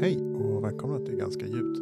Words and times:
Hej 0.00 0.34
och 0.34 0.64
välkomna 0.64 0.98
till 0.98 1.16
Ganska 1.16 1.46
djupt. 1.46 1.78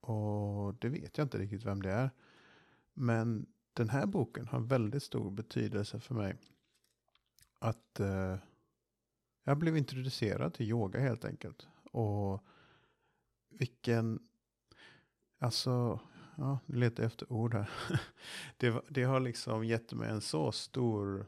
Och 0.00 0.74
det 0.74 0.88
vet 0.88 1.18
jag 1.18 1.24
inte 1.24 1.38
riktigt 1.38 1.64
vem 1.64 1.82
det 1.82 1.90
är. 1.90 2.10
Men 2.94 3.46
den 3.72 3.88
här 3.88 4.06
boken 4.06 4.46
har 4.46 4.60
väldigt 4.60 5.02
stor 5.02 5.30
betydelse 5.30 6.00
för 6.00 6.14
mig. 6.14 6.36
Att 7.58 8.00
eh, 8.00 8.36
jag 9.44 9.58
blev 9.58 9.76
introducerad 9.76 10.54
till 10.54 10.66
yoga 10.66 11.00
helt 11.00 11.24
enkelt. 11.24 11.66
Och 11.92 12.44
vilken, 13.48 14.22
alltså, 15.38 16.00
ja, 16.36 16.58
nu 16.66 16.76
letar 16.76 17.02
jag 17.02 17.10
efter 17.10 17.32
ord 17.32 17.54
här. 17.54 17.70
det, 18.56 18.82
det 18.88 19.04
har 19.04 19.20
liksom 19.20 19.64
gett 19.64 19.92
mig 19.92 20.10
en 20.10 20.20
så 20.20 20.52
stor, 20.52 21.26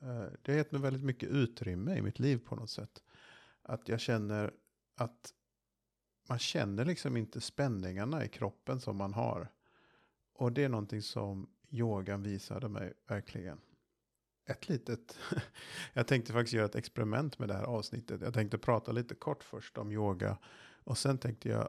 eh, 0.00 0.26
det 0.42 0.52
har 0.52 0.56
gett 0.56 0.72
mig 0.72 0.80
väldigt 0.80 1.04
mycket 1.04 1.28
utrymme 1.28 1.96
i 1.96 2.02
mitt 2.02 2.18
liv 2.18 2.40
på 2.48 2.56
något 2.56 2.70
sätt. 2.70 3.02
Att 3.62 3.88
jag 3.88 4.00
känner 4.00 4.52
att 4.94 5.32
man 6.28 6.38
känner 6.38 6.84
liksom 6.84 7.16
inte 7.16 7.40
spänningarna 7.40 8.24
i 8.24 8.28
kroppen 8.28 8.80
som 8.80 8.96
man 8.96 9.14
har. 9.14 9.48
Och 10.34 10.52
det 10.52 10.64
är 10.64 10.68
någonting 10.68 11.02
som 11.02 11.50
yogan 11.70 12.22
visade 12.22 12.68
mig 12.68 12.92
verkligen. 13.06 13.60
Ett 14.46 14.68
litet, 14.68 15.18
jag 15.92 16.06
tänkte 16.06 16.32
faktiskt 16.32 16.54
göra 16.54 16.66
ett 16.66 16.74
experiment 16.74 17.38
med 17.38 17.48
det 17.48 17.54
här 17.54 17.64
avsnittet. 17.64 18.20
Jag 18.20 18.34
tänkte 18.34 18.58
prata 18.58 18.92
lite 18.92 19.14
kort 19.14 19.44
först 19.44 19.78
om 19.78 19.92
yoga. 19.92 20.38
Och 20.84 20.98
sen 20.98 21.18
tänkte 21.18 21.48
jag 21.48 21.68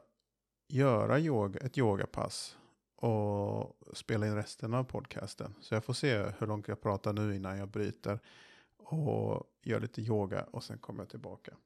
göra 0.68 1.18
yoga, 1.18 1.60
ett 1.60 1.78
yogapass. 1.78 2.56
Och 2.96 3.78
spela 3.92 4.26
in 4.26 4.34
resten 4.34 4.74
av 4.74 4.84
podcasten. 4.84 5.54
Så 5.60 5.74
jag 5.74 5.84
får 5.84 5.92
se 5.92 6.32
hur 6.38 6.46
långt 6.46 6.68
jag 6.68 6.80
pratar 6.80 7.12
nu 7.12 7.36
innan 7.36 7.58
jag 7.58 7.68
bryter. 7.68 8.20
Och 8.76 9.50
gör 9.62 9.80
lite 9.80 10.02
yoga 10.02 10.42
och 10.42 10.64
sen 10.64 10.78
kommer 10.78 11.00
jag 11.00 11.08
tillbaka. 11.08 11.56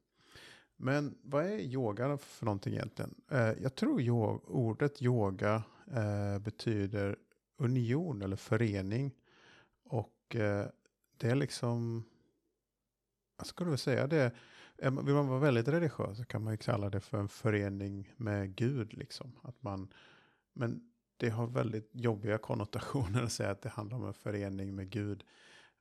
Men 0.81 1.17
vad 1.21 1.45
är 1.45 1.59
yoga 1.59 2.17
för 2.17 2.45
någonting 2.45 2.73
egentligen? 2.73 3.15
Eh, 3.31 3.53
jag 3.61 3.75
tror 3.75 4.01
ordet 4.51 5.01
yoga 5.01 5.63
eh, 5.91 6.39
betyder 6.39 7.17
union 7.57 8.21
eller 8.21 8.35
förening. 8.35 9.15
Och 9.83 10.35
eh, 10.35 10.65
det 11.17 11.29
är 11.29 11.35
liksom, 11.35 12.03
vad 13.37 13.47
skulle 13.47 13.69
väl 13.69 13.79
säga 13.79 14.07
det? 14.07 14.31
Vill 14.77 15.13
man 15.13 15.27
vara 15.27 15.39
väldigt 15.39 15.67
religiös 15.67 16.17
så 16.17 16.25
kan 16.25 16.43
man 16.43 16.53
ju 16.53 16.57
kalla 16.57 16.89
det 16.89 16.99
för 16.99 17.17
en 17.17 17.29
förening 17.29 18.13
med 18.17 18.55
Gud. 18.55 18.93
Liksom. 18.93 19.31
Att 19.43 19.63
man, 19.63 19.93
men 20.53 20.91
det 21.17 21.29
har 21.29 21.47
väldigt 21.47 21.89
jobbiga 21.93 22.37
konnotationer 22.37 23.23
att 23.23 23.31
säga 23.31 23.51
att 23.51 23.61
det 23.61 23.69
handlar 23.69 23.97
om 23.97 24.05
en 24.05 24.13
förening 24.13 24.75
med 24.75 24.89
Gud. 24.89 25.23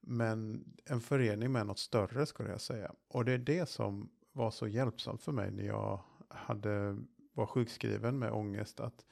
Men 0.00 0.64
en 0.84 1.00
förening 1.00 1.52
med 1.52 1.66
något 1.66 1.78
större 1.78 2.26
skulle 2.26 2.50
jag 2.50 2.60
säga. 2.60 2.92
Och 3.08 3.24
det 3.24 3.32
är 3.32 3.38
det 3.38 3.68
som 3.68 4.10
var 4.38 4.50
så 4.50 4.68
hjälpsamt 4.68 5.22
för 5.22 5.32
mig 5.32 5.50
när 5.50 5.64
jag 5.64 6.00
hade, 6.28 6.96
var 7.32 7.46
sjukskriven 7.46 8.18
med 8.18 8.32
ångest. 8.32 8.80
Att 8.80 9.04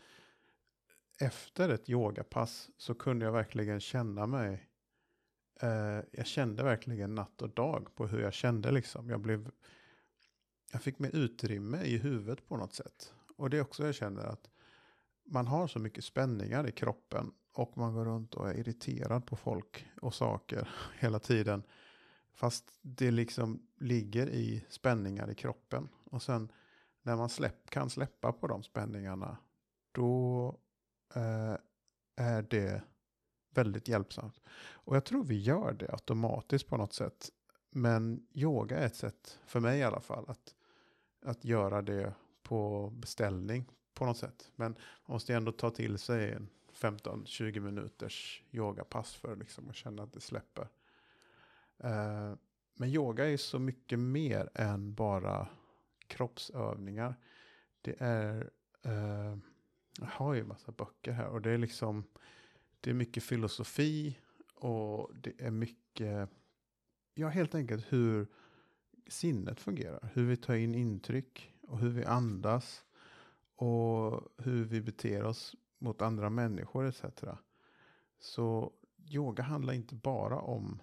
efter 1.21 1.69
ett 1.69 1.91
yogapass 1.91 2.71
så 2.77 2.95
kunde 2.95 3.25
jag 3.25 3.33
verkligen 3.33 3.81
känna 3.81 4.27
mig. 4.27 4.69
Eh, 5.61 6.01
jag 6.13 6.27
kände 6.27 6.63
verkligen 6.63 7.15
natt 7.15 7.43
och 7.43 7.51
dag 7.51 7.95
på 7.95 8.07
hur 8.07 8.21
jag 8.21 8.33
kände 8.35 8.71
liksom. 8.71 9.11
Jag 9.11 9.21
blev. 9.21 9.51
Jag 10.73 10.83
fick 10.83 10.99
mer 10.99 11.17
utrymme 11.17 11.83
i 11.83 11.99
huvudet 11.99 12.49
på 12.49 12.57
något 12.57 12.75
sätt. 12.75 13.15
Och 13.37 13.51
det 13.51 13.57
är 13.57 13.63
också 13.63 13.87
jag 13.87 13.95
känner 13.95 14.25
att 14.25 14.51
man 15.25 15.47
har 15.47 15.67
så 15.67 15.79
mycket 15.79 16.05
spänningar 16.05 16.69
i 16.69 16.73
kroppen. 16.73 17.33
Och 17.53 17.79
man 17.79 17.95
går 17.95 18.05
runt 18.05 18.35
och 18.35 18.49
är 18.51 18.55
irriterad 18.55 19.27
på 19.27 19.37
folk 19.37 19.87
och 20.03 20.15
saker 20.15 20.69
hela 20.99 21.19
tiden. 21.19 21.63
Fast 22.37 22.79
det 22.83 23.11
liksom 23.11 23.67
ligger 23.77 24.29
i 24.29 24.65
spänningar 24.69 25.31
i 25.31 25.35
kroppen. 25.35 25.89
Och 26.05 26.23
sen 26.23 26.53
när 27.03 27.17
man 27.17 27.29
släpp, 27.29 27.71
kan 27.71 27.91
släppa 27.91 28.33
på 28.33 28.47
de 28.47 28.63
spänningarna. 28.63 29.37
Då 29.93 30.49
eh, 31.15 31.57
är 32.17 32.43
det 32.43 32.83
väldigt 33.51 33.89
hjälpsamt. 33.89 34.41
Och 34.59 34.97
jag 34.97 35.05
tror 35.05 35.25
vi 35.25 35.41
gör 35.41 35.73
det 35.73 35.93
automatiskt 35.93 36.69
på 36.69 36.77
något 36.77 36.93
sätt. 36.93 37.31
Men 37.71 38.27
yoga 38.33 38.79
är 38.79 38.87
ett 38.87 38.97
sätt, 38.97 39.39
för 39.47 39.61
mig 39.61 39.79
i 39.79 39.83
alla 39.83 40.01
fall, 40.01 40.25
att, 40.29 40.55
att 41.25 41.45
göra 41.45 41.83
det 41.83 42.15
på 42.43 42.91
beställning 42.91 43.65
på 43.95 44.07
något 44.07 44.19
sätt. 44.19 44.51
Men 44.57 44.73
man 45.07 45.15
måste 45.15 45.35
ändå 45.35 45.53
ta 45.53 45.71
till 45.71 45.99
sig 45.99 46.33
en 46.33 46.49
15-20 46.73 47.61
minuters 47.61 48.43
yogapass 48.51 49.15
för 49.15 49.37
liksom 49.37 49.69
att 49.69 49.77
känna 49.77 50.03
att 50.03 50.13
det 50.13 50.21
släpper. 50.21 50.69
Eh, 51.79 52.35
men 52.75 52.89
yoga 52.89 53.31
är 53.31 53.37
så 53.37 53.59
mycket 53.59 53.99
mer 53.99 54.51
än 54.55 54.95
bara 54.95 55.49
kroppsövningar. 56.07 57.15
Det 57.81 57.95
är, 57.99 58.51
eh, 58.83 59.37
jag 59.99 60.07
har 60.07 60.35
ju 60.35 60.41
en 60.41 60.49
massa 60.49 60.73
böcker 60.73 61.13
här 61.13 61.27
och 61.27 61.43
det 61.43 61.51
är 61.51 61.59
liksom, 61.59 62.05
det 62.81 62.91
är 62.91 62.95
mycket 62.95 63.23
filosofi 63.23 64.19
och 64.55 65.11
det 65.15 65.33
är 65.39 65.51
mycket, 65.51 66.31
ja 67.15 67.29
helt 67.29 67.55
enkelt 67.55 67.93
hur 67.93 68.27
sinnet 69.07 69.61
fungerar. 69.61 70.11
Hur 70.15 70.27
vi 70.27 70.37
tar 70.37 70.55
in 70.55 70.75
intryck 70.75 71.53
och 71.63 71.79
hur 71.79 71.91
vi 71.91 72.05
andas 72.05 72.85
och 73.57 74.23
hur 74.39 74.65
vi 74.65 74.81
beter 74.81 75.25
oss 75.25 75.55
mot 75.79 76.03
andra 76.03 76.31
människor 76.31 76.87
etc. 76.87 77.05
Så 78.19 78.73
yoga 79.11 79.43
handlar 79.43 79.75
inte 79.75 79.95
bara 79.95 80.41
om 80.41 80.81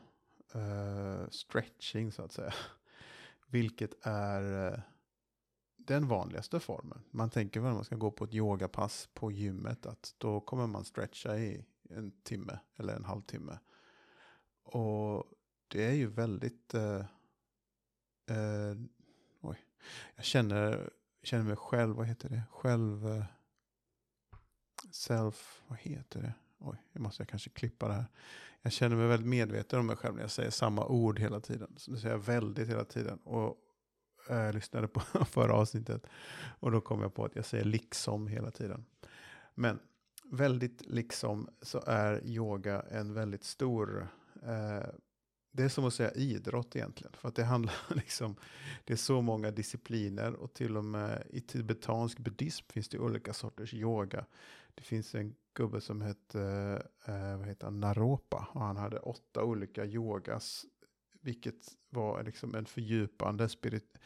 uh, 0.56 1.30
stretching 1.30 2.12
så 2.12 2.24
att 2.24 2.31
säga. 2.31 2.53
Vilket 3.47 3.94
är 4.02 4.72
uh, 4.74 4.80
den 5.78 6.08
vanligaste 6.08 6.59
formen. 6.59 7.03
Man 7.12 7.30
tänker 7.30 7.62
när 7.62 7.74
man 7.74 7.84
ska 7.84 7.96
gå 7.96 8.12
på 8.12 8.24
ett 8.24 8.34
yogapass 8.34 9.09
på 9.13 9.31
gymmet 9.31 9.86
att 9.86 10.16
då 10.18 10.42
kommer 10.42 10.68
man 10.68 10.86
stretcha 10.86 11.38
i 11.38 11.66
en 11.90 12.12
timme 12.12 12.59
eller 12.75 12.96
en 12.96 13.06
halvtimme. 13.06 13.59
Och 14.63 15.25
det 15.68 15.84
är 15.84 15.94
ju 15.94 16.08
väldigt... 16.08 16.75
Uh, 16.75 17.06
oj, 19.42 19.58
jag 20.16 20.25
känner, 20.25 20.90
känner 21.24 21.44
mig 21.44 21.56
själv, 21.56 21.96
vad 21.96 22.08
heter 22.08 22.30
det? 22.30 22.44
Själv... 22.52 23.25
self, 24.92 25.63
vad 25.68 25.80
heter 25.80 26.22
det? 26.22 26.33
Oj, 26.65 26.77
nu 26.92 27.01
måste 27.01 27.21
jag 27.21 27.30
kanske 27.30 27.50
klippa 27.50 27.88
det 27.88 27.94
här. 27.94 28.06
Jag 28.62 28.71
känner 28.71 28.95
mig 28.95 29.07
väldigt 29.07 29.30
medveten 29.30 29.80
om 29.80 29.86
mig 29.86 29.95
själv 29.95 30.15
när 30.15 30.21
jag 30.21 30.31
säger 30.31 30.50
samma 30.50 30.86
ord 30.86 31.19
hela 31.19 31.39
tiden. 31.39 31.74
Så 31.77 31.92
nu 31.92 31.98
säger 31.98 32.15
jag 32.15 32.24
väldigt 32.24 32.69
hela 32.69 32.86
tiden. 32.86 33.19
Och 33.24 33.57
eh, 34.30 34.38
jag 34.38 34.56
lyssnade 34.56 34.88
på 34.88 35.00
förra 35.25 35.54
avsnittet. 35.54 36.06
Och 36.60 36.71
då 36.71 36.81
kom 36.81 37.01
jag 37.01 37.13
på 37.13 37.25
att 37.25 37.36
jag 37.36 37.45
säger 37.45 37.65
liksom 37.65 38.27
hela 38.27 38.51
tiden. 38.51 38.86
Men 39.56 39.80
väldigt 40.24 40.81
liksom 40.86 41.50
så 41.62 41.83
är 41.88 42.25
yoga 42.25 42.81
en 42.81 43.13
väldigt 43.13 43.44
stor 43.44 44.07
eh, 44.44 44.89
det 45.56 45.63
är 45.63 45.69
som 45.69 45.86
att 45.86 45.94
säga 45.94 46.12
idrott 46.12 46.75
egentligen. 46.75 47.13
För 47.13 47.27
att 47.27 47.36
det 47.36 47.44
handlar 47.44 47.75
liksom, 47.95 48.36
det 48.83 48.94
är 48.94 48.98
så 48.98 49.21
många 49.21 49.51
discipliner 49.51 50.33
och 50.33 50.54
till 50.54 50.77
och 50.77 50.86
med 50.86 51.24
i 51.30 51.42
tibetansk 51.42 52.19
buddhism 52.19 52.66
finns 52.69 52.89
det 52.89 53.00
olika 53.00 53.33
sorters 53.33 53.74
yoga. 53.74 54.25
Det 54.75 54.83
finns 54.83 55.16
en 55.16 55.36
gubbe 55.54 55.82
som 55.82 56.02
hette, 56.02 56.42
eh, 57.06 57.38
vad 57.38 57.48
heter 57.48 57.66
han, 57.66 57.80
Naropa 57.80 58.48
och 58.52 58.62
han 58.62 58.78
hade 58.78 59.00
åtta 59.00 59.44
olika 59.44 59.86
yogas. 59.86 60.66
Vilket 61.22 61.68
var 61.90 62.24
liksom 62.24 62.56
en 62.56 62.66
fördjupande 62.66 63.50
spirit. 63.50 63.98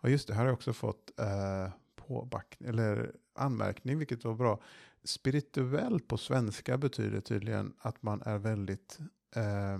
Ja 0.00 0.08
just 0.08 0.28
det, 0.28 0.34
här 0.34 0.40
har 0.40 0.46
jag 0.46 0.54
också 0.54 0.72
fått 0.72 1.20
eh, 1.20 1.68
påbackning, 1.96 2.68
eller 2.68 3.12
anmärkning, 3.34 3.98
vilket 3.98 4.24
var 4.24 4.34
bra. 4.34 4.60
spirituell 5.04 6.00
på 6.00 6.16
svenska 6.16 6.78
betyder 6.78 7.20
tydligen 7.20 7.74
att 7.78 8.02
man 8.02 8.22
är 8.22 8.38
väldigt 8.38 8.98
eh, 9.36 9.78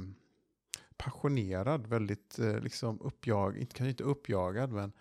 passionerad, 0.97 1.87
väldigt 1.87 2.39
eh, 2.39 2.59
liksom 2.59 3.01
uppjagad, 3.01 3.55
kanske 3.55 3.89
inte 3.89 4.05
uppjagad, 4.05 4.71
men 4.73 4.93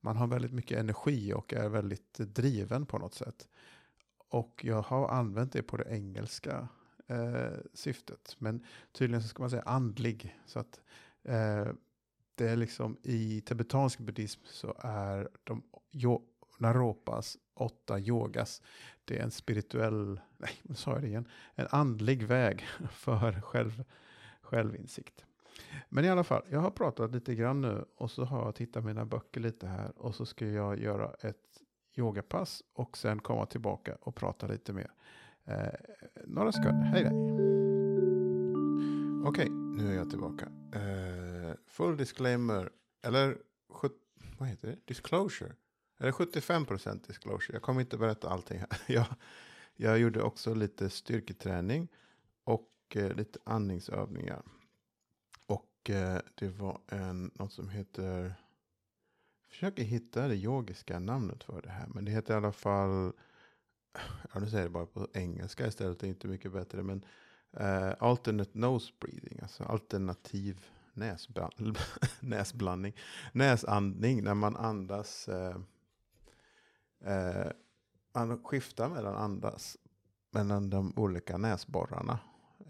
man 0.00 0.16
har 0.16 0.26
väldigt 0.26 0.52
mycket 0.52 0.78
energi 0.78 1.32
och 1.32 1.52
är 1.52 1.68
väldigt 1.68 2.20
eh, 2.20 2.26
driven 2.26 2.86
på 2.86 2.98
något 2.98 3.14
sätt. 3.14 3.48
Och 4.32 4.64
jag 4.64 4.82
har 4.82 5.08
använt 5.08 5.52
det 5.52 5.62
på 5.62 5.76
det 5.76 5.84
engelska 5.90 6.68
eh, 7.06 7.58
syftet. 7.74 8.36
Men 8.38 8.64
tydligen 8.92 9.22
så 9.22 9.28
ska 9.28 9.42
man 9.42 9.50
säga 9.50 9.62
andlig. 9.62 10.36
Så 10.46 10.58
att 10.58 10.80
eh, 11.22 11.66
det 12.34 12.48
är 12.48 12.56
liksom 12.56 12.96
i 13.02 13.40
tibetansk 13.40 13.98
buddhism 13.98 14.40
så 14.44 14.76
är 14.78 15.28
de 15.44 15.62
jo, 15.90 16.26
Naropas 16.58 17.38
åtta 17.54 17.98
yogas. 17.98 18.62
Det 19.04 19.18
är 19.18 19.22
en 19.22 19.30
spirituell, 19.30 20.20
nej, 20.36 20.52
nu 20.62 20.74
sa 20.74 20.92
jag 20.92 21.02
det 21.02 21.08
igen, 21.08 21.28
en 21.54 21.66
andlig 21.70 22.22
väg 22.22 22.66
för 22.90 23.40
själv, 23.40 23.84
självinsikt. 24.40 25.24
Men 25.88 26.04
i 26.04 26.08
alla 26.08 26.24
fall, 26.24 26.42
jag 26.50 26.60
har 26.60 26.70
pratat 26.70 27.12
lite 27.12 27.34
grann 27.34 27.60
nu 27.60 27.84
och 27.96 28.10
så 28.10 28.24
har 28.24 28.44
jag 28.44 28.54
tittat 28.54 28.84
mina 28.84 29.04
böcker 29.04 29.40
lite 29.40 29.66
här 29.66 29.92
och 29.98 30.14
så 30.14 30.26
ska 30.26 30.46
jag 30.46 30.78
göra 30.78 31.14
ett 31.20 31.62
yogapass 31.94 32.62
och 32.72 32.98
sen 32.98 33.18
komma 33.20 33.46
tillbaka 33.46 33.96
och 34.00 34.14
prata 34.14 34.46
lite 34.46 34.72
mer. 34.72 34.90
Eh, 35.44 35.66
några 36.26 36.52
sekunder, 36.52 36.84
hej 36.84 37.02
där. 37.02 37.12
Okej, 39.28 39.44
okay, 39.44 39.50
nu 39.50 39.92
är 39.92 39.96
jag 39.96 40.10
tillbaka. 40.10 40.46
Eh, 40.74 41.54
full 41.66 41.96
disclaimer, 41.96 42.70
eller 43.02 43.38
vad 44.38 44.48
heter 44.48 44.68
det? 44.68 44.76
Disclosure. 44.84 45.52
Eller 45.98 46.12
75% 46.12 47.06
disclosure. 47.06 47.56
Jag 47.56 47.62
kommer 47.62 47.80
inte 47.80 47.98
berätta 47.98 48.28
allting 48.28 48.58
här. 48.58 48.68
Jag, 48.86 49.06
jag 49.76 49.98
gjorde 49.98 50.22
också 50.22 50.54
lite 50.54 50.90
styrketräning 50.90 51.88
och 52.44 52.70
eh, 52.94 53.14
lite 53.14 53.38
andningsövningar. 53.44 54.42
Och 55.46 55.90
eh, 55.90 56.20
det 56.34 56.48
var 56.48 56.80
en, 56.86 57.30
något 57.34 57.52
som 57.52 57.68
heter, 57.68 58.34
försöker 59.52 59.82
hitta 59.82 60.28
det 60.28 60.34
yogiska 60.34 60.98
namnet 60.98 61.44
för 61.44 61.62
det 61.62 61.70
här. 61.70 61.86
Men 61.86 62.04
det 62.04 62.10
heter 62.10 62.34
i 62.34 62.36
alla 62.36 62.52
fall, 62.52 63.12
ja 64.32 64.40
nu 64.40 64.50
säger 64.50 64.62
jag 64.62 64.70
det 64.70 64.72
bara 64.72 64.86
på 64.86 65.08
engelska 65.12 65.66
istället, 65.66 65.98
det 65.98 66.06
är 66.06 66.08
inte 66.08 66.28
mycket 66.28 66.52
bättre. 66.52 66.82
Men 66.82 67.04
uh, 67.60 67.92
alternate 67.98 68.58
nose 68.58 68.92
breathing, 69.00 69.38
alltså 69.42 69.64
alternativ 69.64 70.66
näsblandning, 70.94 71.74
näsblandning, 72.20 72.96
näsandning 73.32 74.24
när 74.24 74.34
man 74.34 74.56
andas, 74.56 75.28
eh, 75.28 75.56
eh, 77.04 77.36
uh, 77.36 77.46
uh, 77.46 77.52
man 78.14 78.42
skiftar 78.44 78.88
mellan 78.88 79.14
andas, 79.14 79.76
mellan 80.30 80.70
de 80.70 80.92
olika 80.96 81.38
näsborrarna. 81.38 82.18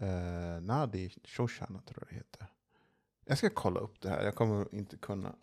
Uh, 0.01 0.61
Nadi 0.61 1.09
Shoshana 1.23 1.81
tror 1.81 1.97
jag 2.01 2.09
det 2.09 2.15
heter. 2.15 2.47
Jag 3.25 3.37
ska 3.37 3.49
kolla 3.49 3.79
upp 3.79 4.01
det 4.01 4.09
här. 4.09 4.23
Jag 4.23 4.35
kommer 4.35 4.75
inte 4.75 4.97
kunna 4.97 5.35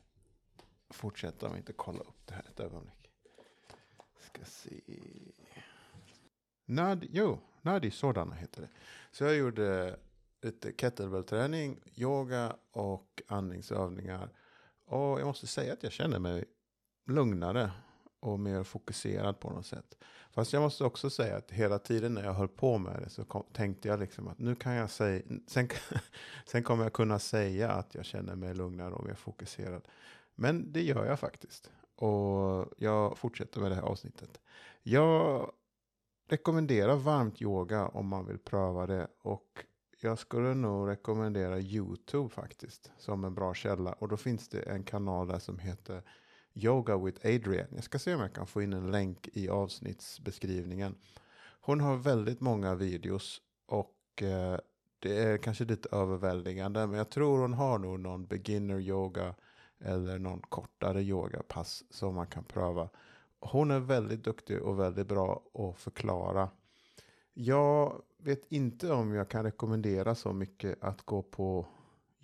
fortsätta 0.90 1.48
om 1.48 1.56
inte 1.56 1.72
kollar 1.72 2.00
upp 2.00 2.26
det 2.26 2.34
här 2.34 2.44
ett 2.48 2.60
ögonblick. 2.60 3.10
Ska 4.20 4.44
se. 4.44 4.80
Nadi, 6.64 7.08
jo, 7.12 7.38
Nadi 7.62 7.90
sådana 7.90 8.34
heter 8.34 8.62
det. 8.62 8.68
Så 9.10 9.24
jag 9.24 9.36
gjorde 9.36 9.96
lite 10.42 10.72
kettlebell-träning, 10.72 11.80
yoga 11.94 12.56
och 12.72 13.22
andningsövningar. 13.28 14.28
Och 14.84 15.20
jag 15.20 15.26
måste 15.26 15.46
säga 15.46 15.72
att 15.72 15.82
jag 15.82 15.92
känner 15.92 16.18
mig 16.18 16.44
lugnare 17.06 17.70
och 18.20 18.40
mer 18.40 18.62
fokuserad 18.62 19.40
på 19.40 19.50
något 19.50 19.66
sätt. 19.66 19.96
Fast 20.30 20.52
jag 20.52 20.62
måste 20.62 20.84
också 20.84 21.10
säga 21.10 21.36
att 21.36 21.50
hela 21.50 21.78
tiden 21.78 22.14
när 22.14 22.24
jag 22.24 22.34
höll 22.34 22.48
på 22.48 22.78
med 22.78 23.02
det 23.02 23.10
så 23.10 23.24
kom, 23.24 23.44
tänkte 23.52 23.88
jag 23.88 24.00
liksom 24.00 24.28
att 24.28 24.38
nu 24.38 24.54
kan 24.54 24.72
jag 24.72 24.90
säga, 24.90 25.22
sen, 25.46 25.68
sen 26.46 26.62
kommer 26.62 26.82
jag 26.82 26.92
kunna 26.92 27.18
säga 27.18 27.70
att 27.70 27.94
jag 27.94 28.04
känner 28.04 28.34
mig 28.34 28.54
lugnare 28.54 28.92
och 28.92 29.04
mer 29.04 29.14
fokuserad. 29.14 29.82
Men 30.40 30.72
det 30.72 30.82
gör 30.82 31.06
jag 31.06 31.18
faktiskt. 31.18 31.70
Och 31.96 32.66
jag 32.76 33.18
fortsätter 33.18 33.60
med 33.60 33.70
det 33.70 33.74
här 33.74 33.82
avsnittet. 33.82 34.40
Jag 34.82 35.52
rekommenderar 36.28 36.96
varmt 36.96 37.42
yoga 37.42 37.88
om 37.88 38.08
man 38.08 38.26
vill 38.26 38.38
pröva 38.38 38.86
det. 38.86 39.08
Och 39.22 39.64
jag 40.00 40.18
skulle 40.18 40.54
nog 40.54 40.88
rekommendera 40.88 41.60
YouTube 41.60 42.28
faktiskt 42.28 42.90
som 42.98 43.24
en 43.24 43.34
bra 43.34 43.54
källa. 43.54 43.92
Och 43.92 44.08
då 44.08 44.16
finns 44.16 44.48
det 44.48 44.60
en 44.62 44.84
kanal 44.84 45.26
där 45.28 45.38
som 45.38 45.58
heter 45.58 46.02
Yoga 46.54 46.96
with 46.96 47.26
Adrian. 47.26 47.68
Jag 47.74 47.84
ska 47.84 47.98
se 47.98 48.14
om 48.14 48.20
jag 48.20 48.32
kan 48.32 48.46
få 48.46 48.62
in 48.62 48.72
en 48.72 48.90
länk 48.90 49.28
i 49.32 49.48
avsnittsbeskrivningen. 49.48 50.94
Hon 51.60 51.80
har 51.80 51.96
väldigt 51.96 52.40
många 52.40 52.74
videos 52.74 53.40
och 53.66 54.22
eh, 54.22 54.58
det 54.98 55.16
är 55.16 55.38
kanske 55.38 55.64
lite 55.64 55.88
överväldigande. 55.92 56.86
Men 56.86 56.98
jag 56.98 57.10
tror 57.10 57.38
hon 57.38 57.54
har 57.54 57.78
nog 57.78 58.00
någon 58.00 58.26
beginner 58.26 58.78
yoga 58.78 59.34
eller 59.80 60.18
någon 60.18 60.40
kortare 60.40 61.02
yogapass 61.02 61.84
som 61.90 62.14
man 62.14 62.26
kan 62.26 62.44
pröva. 62.44 62.88
Hon 63.40 63.70
är 63.70 63.80
väldigt 63.80 64.24
duktig 64.24 64.62
och 64.62 64.78
väldigt 64.80 65.08
bra 65.08 65.42
att 65.54 65.78
förklara. 65.78 66.50
Jag 67.34 68.02
vet 68.18 68.52
inte 68.52 68.92
om 68.92 69.14
jag 69.14 69.28
kan 69.28 69.44
rekommendera 69.44 70.14
så 70.14 70.32
mycket 70.32 70.84
att 70.84 71.02
gå 71.02 71.22
på 71.22 71.66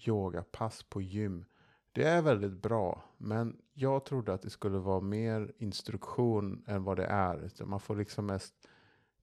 yogapass 0.07 0.83
på 0.83 1.01
gym. 1.01 1.45
Det 1.93 2.05
är 2.05 2.23
väldigt 2.23 2.63
bra, 2.63 3.05
men 3.17 3.57
jag 3.73 4.05
trodde 4.05 4.35
att 4.35 4.43
det 4.43 4.51
skulle 4.51 4.79
vara 4.79 5.01
mer 5.01 5.53
instruktion 5.59 6.65
än 6.67 6.85
vad 6.85 6.97
det 6.97 7.07
är. 7.07 7.65
Man 7.65 7.81
får 7.81 7.97
liksom 7.97 8.27
mest 8.27 8.55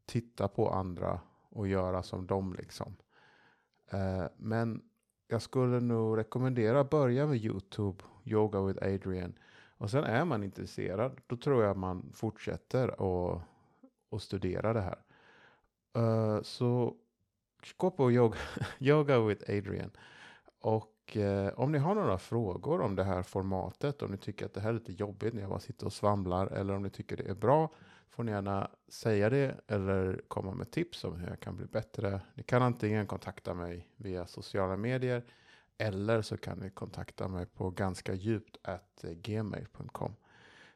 titta 0.06 0.48
på 0.48 0.70
andra 0.70 1.20
och 1.50 1.68
göra 1.68 2.04
som 2.04 2.28
dem 2.28 2.54
liksom. 2.54 2.96
Eh, 3.92 4.26
men 4.38 4.82
jag 5.28 5.42
skulle 5.42 5.80
nog 5.80 6.18
rekommendera 6.18 6.80
att 6.80 6.90
börja 6.90 7.28
med 7.28 7.38
YouTube, 7.38 8.04
Yoga 8.24 8.62
with 8.62 8.86
Adrian. 8.86 9.34
Och 9.78 9.90
sen 9.90 10.04
är 10.04 10.26
man 10.26 10.44
intresserad, 10.44 11.22
då 11.28 11.38
tror 11.38 11.64
jag 11.64 11.78
man 11.78 12.12
fortsätter 12.14 13.02
och, 13.02 13.42
och 14.10 14.22
studera 14.22 14.74
det 14.74 14.82
här. 14.82 15.00
Uh, 15.98 16.42
så 16.42 16.96
gå 17.78 17.92
på 17.92 18.12
yoga, 18.12 18.38
yoga 18.80 19.20
with 19.20 19.44
Adrian. 19.50 19.92
Och 20.60 21.18
uh, 21.18 21.48
om 21.60 21.72
ni 21.72 21.78
har 21.78 21.96
några 21.96 22.18
frågor 22.18 22.82
om 22.82 22.96
det 22.96 23.04
här 23.04 23.24
formatet, 23.24 24.02
om 24.02 24.12
ni 24.12 24.18
tycker 24.18 24.46
att 24.46 24.54
det 24.54 24.62
här 24.62 24.70
är 24.70 24.74
lite 24.74 24.94
jobbigt 24.94 25.34
när 25.34 25.42
jag 25.42 25.50
bara 25.50 25.60
sitter 25.60 25.86
och 25.86 25.94
svamlar, 25.94 26.48
eller 26.48 26.74
om 26.76 26.84
ni 26.84 26.90
tycker 26.90 27.18
det 27.18 27.30
är 27.30 27.36
bra, 27.36 27.70
får 28.10 28.24
ni 28.24 28.32
gärna 28.32 28.72
säga 28.88 29.30
det 29.30 29.56
eller 29.68 30.22
komma 30.28 30.54
med 30.54 30.72
tips 30.72 31.04
om 31.04 31.16
hur 31.16 31.28
jag 31.28 31.40
kan 31.40 31.56
bli 31.56 31.66
bättre. 31.66 32.22
Ni 32.34 32.44
kan 32.44 32.62
antingen 32.62 33.08
kontakta 33.08 33.54
mig 33.54 33.88
via 33.98 34.28
sociala 34.28 34.78
medier, 34.78 35.24
eller 35.78 36.22
så 36.22 36.38
kan 36.38 36.58
ni 36.58 36.70
kontakta 36.70 37.28
mig 37.28 37.46
på 37.46 37.70
ganska 37.70 38.14
djupt 38.14 38.58
eh, 38.68 39.12
gmail.com. 39.12 40.16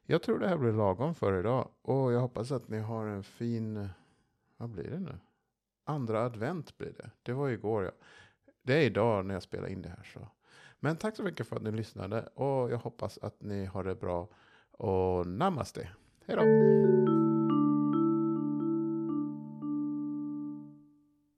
Jag 0.03 0.21
tror 0.21 0.39
det 0.39 0.47
här 0.47 0.57
blir 0.57 0.71
lagom 0.71 1.15
för 1.15 1.39
idag 1.39 1.69
och 1.81 2.13
jag 2.13 2.19
hoppas 2.19 2.51
att 2.51 2.67
ni 2.67 2.79
har 2.79 3.05
en 3.05 3.23
fin, 3.23 3.89
vad 4.57 4.69
blir 4.69 4.89
det 4.89 4.99
nu? 4.99 5.19
Andra 5.83 6.25
advent 6.25 6.77
blir 6.77 6.93
det. 6.97 7.11
Det 7.23 7.33
var 7.33 7.49
igår 7.49 7.83
ja. 7.83 7.91
Det 8.61 8.73
är 8.73 8.85
idag 8.85 9.25
när 9.25 9.33
jag 9.33 9.43
spelar 9.43 9.67
in 9.67 9.81
det 9.81 9.89
här. 9.89 10.03
Så. 10.13 10.27
Men 10.79 10.97
tack 10.97 11.15
så 11.15 11.23
mycket 11.23 11.47
för 11.47 11.55
att 11.55 11.61
ni 11.61 11.71
lyssnade 11.71 12.21
och 12.21 12.71
jag 12.71 12.77
hoppas 12.77 13.17
att 13.17 13.41
ni 13.41 13.65
har 13.65 13.83
det 13.83 13.95
bra. 13.95 14.27
Och 14.71 15.27
namaste. 15.27 15.89
Hej 16.25 16.35
då! 16.35 17.26